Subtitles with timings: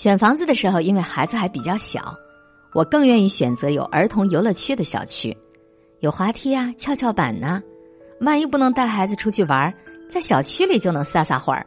[0.00, 2.16] 选房子的时候，因为孩子还比较小，
[2.72, 5.36] 我更愿意选择有儿童游乐区的小区，
[5.98, 7.62] 有滑梯啊、跷跷板呐。
[8.22, 9.70] 万一不能带孩子出去玩，
[10.08, 11.66] 在小区里就能撒撒欢儿。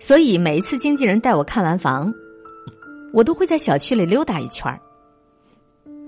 [0.00, 2.10] 所以每一次经纪人带我看完房，
[3.12, 4.80] 我都会在小区里溜达一圈儿。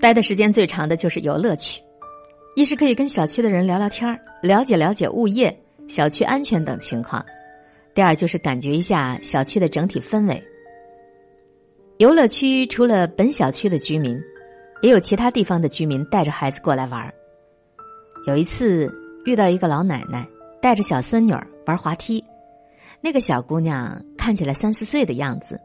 [0.01, 1.79] 待的时间最长的就是游乐区，
[2.55, 5.55] 一是可以跟小区的人聊聊天儿，了解了解物业、
[5.87, 7.23] 小区安全等情况；
[7.93, 10.43] 第二就是感觉一下小区的整体氛围。
[11.99, 14.17] 游乐区除了本小区的居民，
[14.81, 17.13] 也有其他地方的居民带着孩子过来玩。
[18.25, 18.89] 有一次
[19.25, 20.25] 遇到一个老奶奶
[20.61, 22.23] 带着小孙女儿玩滑梯，
[23.01, 25.59] 那个小姑娘看起来三四岁的样子，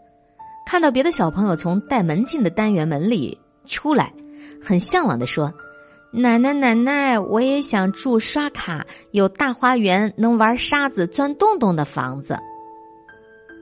[0.66, 4.12] 看到别的小朋友从带门禁的单元门里出来。
[4.60, 5.54] 很向往的说
[6.10, 12.36] ：“奶奶，奶奶，我也想住刷卡、有大花园、能玩沙子、钻洞洞的房子。”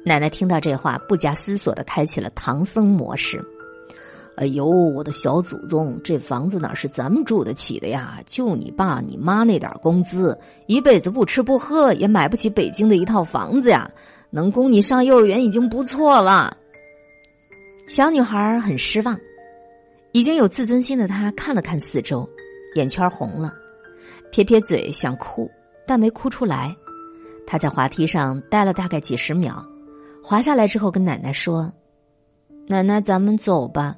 [0.05, 3.43] 奶奶听到这话，不假思索的开启了唐僧模式。
[4.37, 8.21] “哎呦，我的小祖宗，这房子哪是咱们住得起的呀？
[8.27, 10.37] 就你爸你妈那点工资，
[10.67, 13.91] 一辈子不吃不喝也买不起北京的一套房子呀！
[14.31, 16.57] 能供你上幼儿园已经不错了。”
[17.89, 19.19] 小女孩很失望。
[20.13, 22.29] 已经有自尊心的她看了看四周，
[22.75, 23.53] 眼圈红了，
[24.31, 25.51] 撇撇嘴想哭，
[25.87, 26.75] 但没哭出来。
[27.47, 29.67] 她在滑梯上待了大概几十秒，
[30.23, 31.71] 滑下来之后跟奶奶说
[32.69, 33.97] ：“奶奶，咱们走吧。”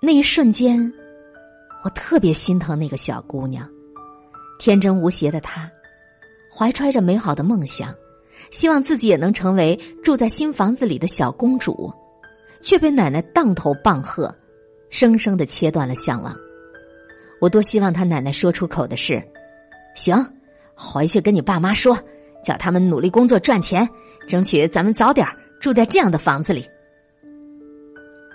[0.00, 0.92] 那一瞬间，
[1.84, 3.68] 我特别心疼那个小姑娘，
[4.58, 5.70] 天真无邪的她，
[6.52, 7.94] 怀揣着美好的梦想，
[8.50, 11.92] 希望自己也能成为住在新房子里的小公主，
[12.60, 14.34] 却被奶奶当头棒喝。
[14.88, 16.34] 生生的切断了向往。
[17.40, 19.22] 我多希望他奶奶说出口的是
[19.96, 20.16] ：“行，
[20.74, 21.98] 回去跟你爸妈说，
[22.46, 23.88] 叫他们努力工作赚钱，
[24.28, 25.26] 争取咱们早点
[25.60, 26.64] 住在这样的房子里。”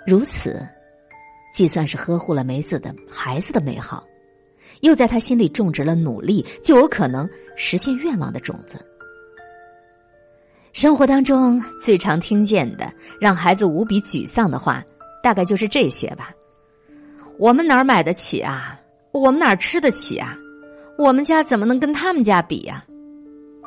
[0.06, 0.60] 如此，
[1.54, 4.04] 既算是呵护了梅子的孩子的美好，
[4.82, 7.26] 又在他心里种植了努力就有可能
[7.56, 8.74] 实现愿望的种子。
[10.74, 14.84] 生活当中最常听见的让孩子无比沮丧的话，
[15.22, 16.32] 大概就是这些吧。
[17.38, 18.78] 我们哪儿买得起啊？
[19.12, 20.36] 我们哪儿吃得起啊？
[20.98, 22.84] 我们家怎么能跟他们家比呀？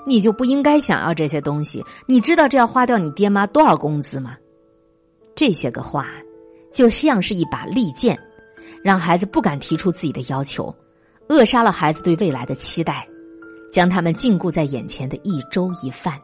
[0.06, 1.84] 你就不应该想要这些东西？
[2.06, 4.38] 你知道这要花掉你爹妈多少工资吗？
[5.36, 6.08] 这些个话，
[6.72, 8.18] 就像是一把利剑，
[8.84, 10.74] 让孩子不敢提出自己的要求，
[11.28, 13.08] 扼杀了孩子对未来的期待，
[13.72, 16.20] 将他们禁锢在眼前的一粥一饭。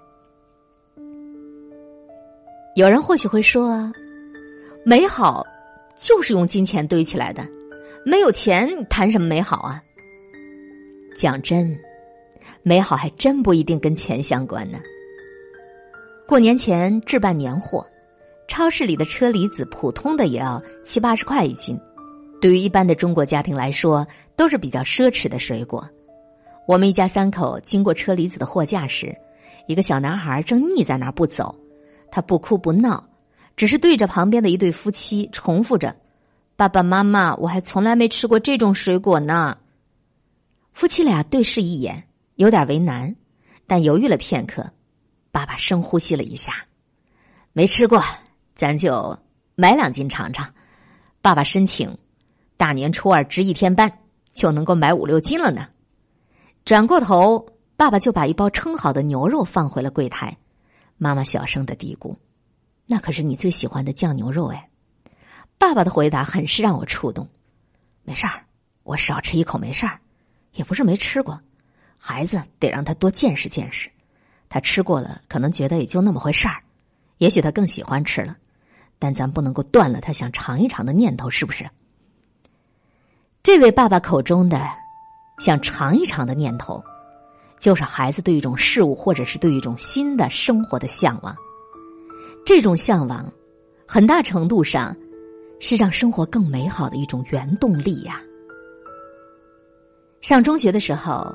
[2.76, 3.92] 有人或许会说，
[4.86, 5.46] 美好。
[6.00, 7.48] 就是用金钱堆起来的，
[8.04, 9.80] 没有钱谈什么美好啊？
[11.16, 11.78] 讲真，
[12.64, 14.80] 美好还真不一定跟钱相关呢。
[16.28, 17.86] 过年前置办年货，
[18.48, 21.80] 超市里的车厘子普通的也要七八十块一斤，
[22.40, 25.88] 对于一般的中国家庭来说都是比较奢侈的水果。
[26.68, 29.14] 我们一家三口经过车厘子的货架时，
[29.68, 31.54] 一个小男孩正腻在那儿不走，
[32.12, 33.04] 他不哭不闹。
[33.58, 35.94] 只是对着旁边的一对夫妻重复着
[36.56, 39.58] ：“爸爸妈妈，我还从来没吃过这种水果呢。”
[40.74, 42.04] 夫妻俩对视一眼，
[42.42, 43.16] 有点为难，
[43.68, 44.68] 但犹豫了片刻。
[45.32, 46.66] 爸爸深呼吸了一下
[47.54, 48.04] ：“没吃过，
[48.56, 49.16] 咱就
[49.54, 50.52] 买两斤尝尝。”
[51.22, 51.96] 爸爸申请，
[52.58, 54.00] 大年初二值一天班
[54.34, 55.68] 就能够买五六斤了呢。
[56.66, 57.46] 转过头，
[57.78, 60.36] 爸爸就把一包称好的牛肉放回了柜台。
[60.98, 62.16] 妈妈小声的嘀咕。
[62.88, 64.68] 那可是你最喜欢的酱牛肉哎！
[65.60, 67.30] 爸爸的回答很是让我触动。
[68.02, 68.44] 没事儿，
[68.82, 70.00] 我少吃一口没事儿，
[70.54, 71.40] 也不是没吃过。
[72.04, 73.88] 孩子得让他多见识见识，
[74.50, 76.56] 他吃过了，可能觉得也就那么回事儿。
[77.20, 78.36] 也许他更喜欢吃了，
[78.98, 81.70] 但咱不能够断了他想尝一尝的念头，是不是？
[83.44, 84.68] 这位爸爸口中的
[85.38, 86.84] 想尝一尝的念头，
[87.60, 91.36] 就是孩子对一种事物或者是对一种新的生活的向往。
[92.44, 93.32] 这种向往，
[93.88, 94.98] 很大程度上
[95.60, 98.20] 是让生活更美好的一种原动力呀。
[100.20, 101.32] 上中学的时候，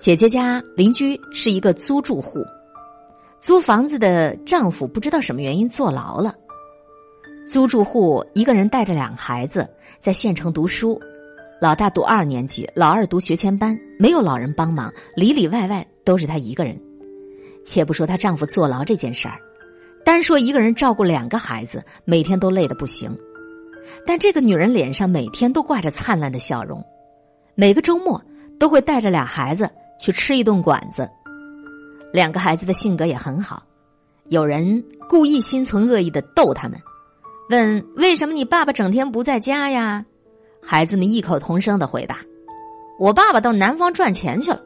[0.00, 2.42] 姐姐家邻居是一个租住户，
[3.38, 6.34] 租房子的丈夫不知道什么原因坐牢了。
[7.46, 9.68] 租住户一个人带着两个孩子
[9.98, 10.98] 在县城读书，
[11.60, 16.80] 老大读二年级，老二读学前班，没有老人帮忙，里里外外都是她一个人。
[17.62, 19.38] 且不说她丈夫坐牢这件事儿。
[20.02, 23.14] 单说一个人照顾两个孩子，每天都累得不行，
[24.06, 26.82] 但这个女人脸上每天都挂着灿烂的笑容，
[27.54, 28.18] 每个周末
[28.58, 29.70] 都会带着俩孩子
[30.00, 31.08] 去吃一顿馆子。
[32.12, 33.62] 两个孩子的性格也很好，
[34.28, 36.80] 有人故意心存恶意的逗他们，
[37.50, 40.04] 问为什么你爸爸整天不在家呀？
[40.62, 42.18] 孩子们异口同声的回答
[42.98, 44.60] ：“我爸爸到南方赚钱去了。”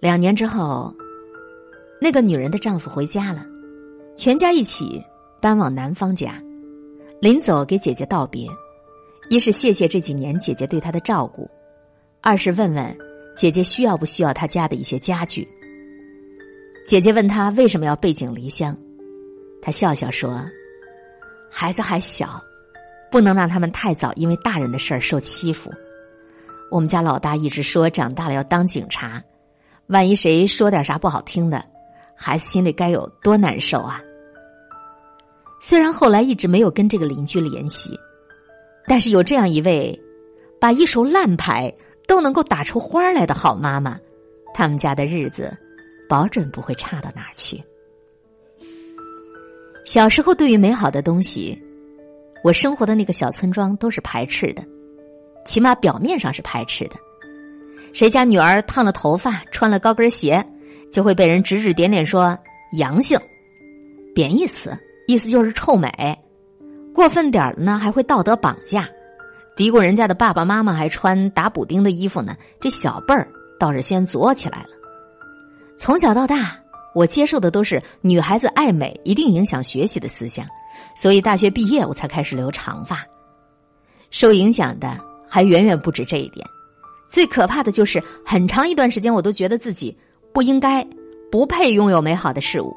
[0.00, 0.92] 两年之后，
[2.00, 3.46] 那个女人的丈夫回家了，
[4.16, 5.02] 全家一起
[5.40, 6.42] 搬往男方家。
[7.20, 8.48] 临走给姐姐道别，
[9.28, 11.48] 一是谢谢这几年姐姐对他的照顾，
[12.22, 12.96] 二是问问
[13.40, 15.48] 姐姐需要不需要他家的一些家具。
[16.86, 18.76] 姐姐问他为什么要背井离乡，
[19.62, 20.44] 他笑笑说
[21.50, 22.38] ：“孩子还小，
[23.10, 25.72] 不能让他们太早因为大人的事儿受欺负。
[26.70, 29.22] 我们家老大一直说长大了要当警察，
[29.86, 31.64] 万一谁说点啥不好听的，
[32.14, 34.02] 孩子心里该有多难受啊！”
[35.62, 37.98] 虽然后来一直没有跟这个邻居联系，
[38.86, 39.98] 但是有这样一位
[40.60, 41.72] 把一手烂牌
[42.10, 43.96] 都能够打出花来的好妈妈，
[44.52, 45.56] 他们家的日子。
[46.08, 47.62] 保准不会差到哪儿去。
[49.86, 51.56] 小时候，对于美好的东西，
[52.42, 54.64] 我生活的那个小村庄都是排斥的，
[55.46, 56.96] 起码表面上是排斥的。
[57.92, 60.44] 谁家女儿烫了头发，穿了高跟鞋，
[60.90, 62.36] 就会被人指指点点说
[62.76, 63.16] “阳性”，
[64.12, 65.88] 贬义词，意思就是臭美。
[66.92, 68.88] 过分点儿呢，还会道德绑架，
[69.56, 74.68] 嘀咕人家的爸爸妈妈还穿打补丁的衣服呢，这小辈儿倒是先作起来了。
[75.76, 76.56] 从小到大，
[76.94, 80.46] 我接受的都是女孩子爱美一定影响学习的思想，
[80.96, 83.04] 所以大学毕业我才开始留长发。
[84.10, 84.98] 受影响的
[85.28, 86.46] 还远远不止这一点，
[87.08, 89.96] 最可怕的就是很长一段时间我都觉得自己
[90.32, 90.86] 不应该、
[91.30, 92.74] 不配拥有美好的事物。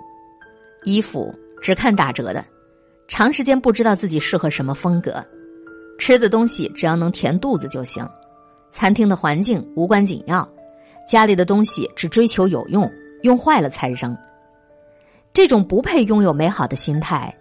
[0.84, 2.44] 衣服只看打折的，
[3.08, 5.14] 长时间不知道自己适合什么风格；
[5.98, 8.07] 吃的东西只要能填肚子就行，
[8.72, 10.48] 餐厅的环境无关紧要。
[11.07, 12.90] 家里的东西只追求有用，
[13.24, 14.16] 用坏了才扔。
[15.34, 17.34] 这种不配拥有美好的心态，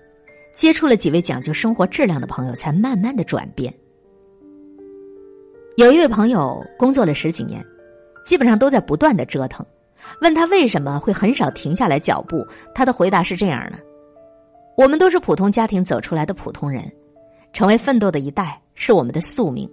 [0.55, 3.73] 接触了几位讲究生活质量的朋友，才慢慢的转变。
[5.77, 7.65] 有一位朋友工作了十几年，
[8.25, 9.65] 基本上都在不断的折腾。
[10.21, 12.45] 问他为什么会很少停下来脚步，
[12.75, 13.79] 他的回答是这样的：
[14.77, 16.91] 我们都是普通家庭走出来的普通人，
[17.53, 19.71] 成为奋斗的一代是我们的宿命。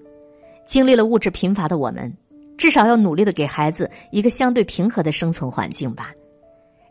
[0.66, 2.16] 经历了物质贫乏的我们。
[2.58, 6.12] 至少要努力的给孩子一个相对平和的生存环境吧，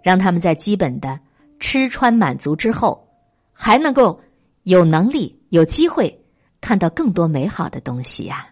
[0.03, 1.21] 让他们在基本的
[1.61, 3.07] 吃穿满足之后，
[3.53, 4.19] 还能够
[4.63, 6.25] 有能力、有机会
[6.63, 8.49] 看到更多美好的东西呀。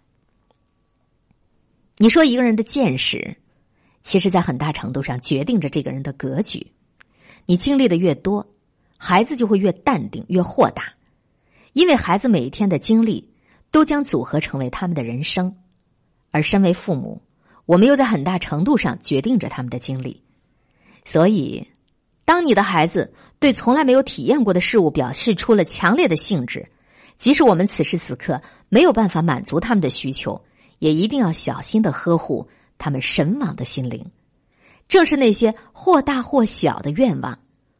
[1.96, 3.34] 你说一个人的见识，
[4.02, 6.70] 其实在很大程度上决定着这个人的格局。
[7.46, 8.46] 你经历的越多，
[8.98, 10.92] 孩子就会越淡定、越豁达，
[11.76, 13.34] 因为孩子每一天的经历
[13.70, 15.54] 都将组合成为他们的人生。
[16.30, 17.20] 而身为父母，
[17.66, 20.22] 我们又在很大程度上决定着他们的经历。
[21.04, 21.68] 所以，
[22.24, 26.66] 当你的孩子对从来没有体验过的事物表示出了强烈的兴致，
[27.18, 28.40] 即使我们此时此刻
[28.70, 30.42] 没有办法满足他们的需求，
[30.78, 32.48] 也一定要小心的呵护
[32.78, 34.02] 他们神往的心灵。
[34.88, 37.38] 正是那些或大或小的愿望，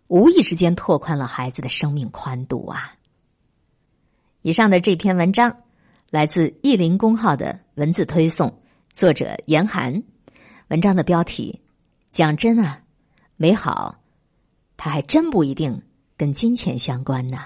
[0.09, 2.93] 无意之间拓宽了孩子的生命宽度啊！
[4.47, 5.57] 以上的这篇文章。
[6.09, 8.63] 来自意林公号的文字推送，
[8.93, 10.01] 作者严寒。
[10.69, 11.61] 文章的标题：
[12.11, 12.81] 讲真啊，
[13.35, 13.99] 美好，
[14.77, 15.83] 它还真不一定
[16.17, 17.41] 跟金钱相关呢。